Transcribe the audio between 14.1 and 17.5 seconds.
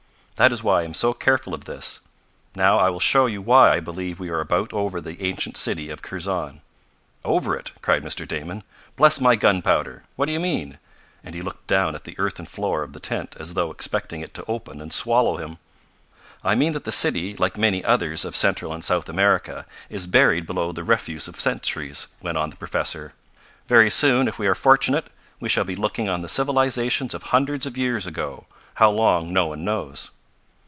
it to open and swallow him. "I mean that the city,